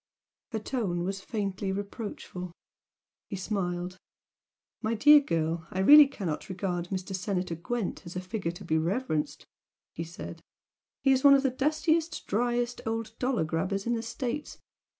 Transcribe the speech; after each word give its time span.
Her 0.51 0.57
tone 0.57 1.03
was 1.03 1.21
faintly 1.21 1.71
reproachful. 1.71 2.53
He 3.29 3.35
smiled. 3.35 3.97
"My 4.81 4.95
dear 4.95 5.19
girl, 5.19 5.67
I 5.69 5.77
really 5.77 6.07
cannot 6.07 6.49
regard 6.49 6.87
Mr. 6.87 7.15
Senator 7.15 7.53
Gwent 7.53 8.03
as 8.07 8.15
a 8.15 8.19
figure 8.19 8.49
to 8.49 8.65
be 8.65 8.79
reverenced!" 8.79 9.45
he 9.93 10.03
said 10.03 10.41
"He's 11.03 11.23
one 11.23 11.35
of 11.35 11.43
the 11.43 11.51
dustiest, 11.51 12.25
driest 12.25 12.81
old 12.87 13.13
dollar 13.19 13.43
grabbers 13.43 13.85
in 13.85 13.93
the 13.93 14.01
States. 14.01 14.57